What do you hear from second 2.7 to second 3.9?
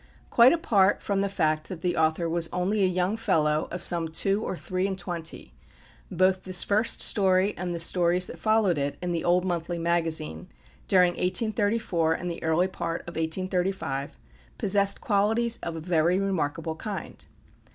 a young fellow of